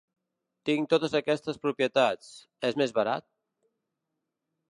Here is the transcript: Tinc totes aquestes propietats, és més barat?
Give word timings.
Tinc 0.69 0.87
totes 0.93 1.17
aquestes 1.19 1.59
propietats, 1.65 2.31
és 2.71 2.79
més 2.83 2.95
barat? 2.99 3.27